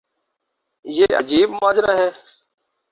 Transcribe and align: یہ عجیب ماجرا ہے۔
یہ 0.85 1.05
عجیب 1.19 1.49
ماجرا 1.49 1.93
ہے۔ 1.97 2.09